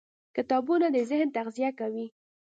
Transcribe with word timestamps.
کتابونه 0.35 0.87
د 0.91 0.97
ذهن 1.09 1.27
تغذیه 1.37 1.71
کوي. 1.79 2.05